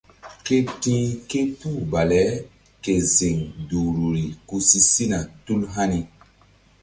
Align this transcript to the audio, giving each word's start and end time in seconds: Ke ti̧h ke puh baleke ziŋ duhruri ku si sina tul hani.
Ke 0.45 0.57
ti̧h 0.81 1.11
ke 1.29 1.39
puh 1.57 1.81
baleke 1.91 2.93
ziŋ 3.15 3.37
duhruri 3.69 4.25
ku 4.47 4.55
si 4.67 4.79
sina 4.91 5.19
tul 5.45 5.61
hani. 5.73 5.99